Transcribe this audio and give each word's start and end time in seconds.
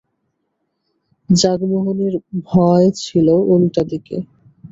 জগমোহনের 1.29 2.13
ভয় 2.45 2.87
ছিল 3.01 3.27
উলটা 3.51 3.81
দিকে। 3.83 4.17